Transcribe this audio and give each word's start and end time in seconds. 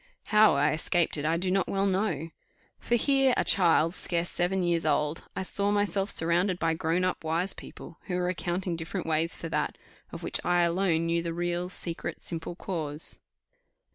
How 0.33 0.55
I 0.55 0.71
escaped 0.73 1.15
it, 1.17 1.25
I 1.25 1.37
do 1.37 1.51
not 1.51 1.67
well 1.69 1.85
know. 1.85 2.31
For 2.79 2.95
here, 2.95 3.35
a 3.37 3.43
child 3.43 3.93
scarce 3.93 4.31
seven 4.31 4.63
years 4.63 4.83
old, 4.83 5.25
I 5.35 5.43
saw 5.43 5.69
myself 5.69 6.09
surrounded 6.09 6.57
by 6.57 6.73
grown 6.73 7.03
up 7.03 7.23
wise 7.23 7.53
people, 7.53 7.99
who 8.07 8.15
were 8.15 8.27
accounting 8.29 8.75
different 8.75 9.05
ways 9.05 9.35
for 9.35 9.47
that, 9.49 9.77
of 10.11 10.23
which 10.23 10.43
I 10.43 10.61
alone 10.63 11.05
knew 11.05 11.21
the 11.21 11.35
real, 11.35 11.69
secret, 11.69 12.23
simple 12.23 12.55
cause. 12.55 13.19